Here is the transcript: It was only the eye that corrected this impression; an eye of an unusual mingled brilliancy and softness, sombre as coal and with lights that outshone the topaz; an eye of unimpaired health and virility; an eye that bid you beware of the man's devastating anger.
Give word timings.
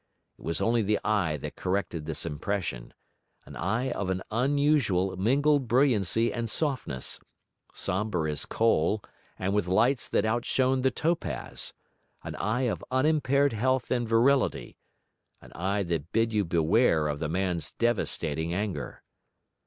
It 0.35 0.41
was 0.43 0.59
only 0.61 0.81
the 0.81 0.99
eye 1.05 1.37
that 1.37 1.55
corrected 1.55 2.07
this 2.07 2.25
impression; 2.25 2.95
an 3.45 3.55
eye 3.55 3.91
of 3.91 4.09
an 4.09 4.23
unusual 4.31 5.15
mingled 5.15 5.67
brilliancy 5.67 6.33
and 6.33 6.49
softness, 6.49 7.19
sombre 7.71 8.31
as 8.31 8.47
coal 8.47 9.03
and 9.37 9.53
with 9.53 9.67
lights 9.67 10.07
that 10.07 10.25
outshone 10.25 10.81
the 10.81 10.89
topaz; 10.89 11.75
an 12.23 12.35
eye 12.37 12.61
of 12.63 12.83
unimpaired 12.89 13.53
health 13.53 13.91
and 13.91 14.09
virility; 14.09 14.75
an 15.39 15.53
eye 15.53 15.83
that 15.83 16.11
bid 16.11 16.33
you 16.33 16.45
beware 16.45 17.07
of 17.07 17.19
the 17.19 17.29
man's 17.29 17.73
devastating 17.73 18.55
anger. 18.55 19.03